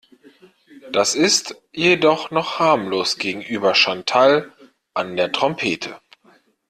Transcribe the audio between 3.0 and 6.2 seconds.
gegenüber Chantal an der Trompete.